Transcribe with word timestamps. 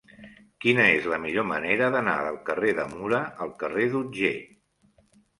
Quina 0.63 0.85
és 0.93 1.03
la 1.09 1.17
millor 1.25 1.43
manera 1.49 1.89
d'anar 1.95 2.15
del 2.27 2.39
carrer 2.47 2.71
de 2.79 2.85
Mura 2.93 3.19
al 3.45 3.53
carrer 3.65 3.85
d'Otger? 3.93 4.33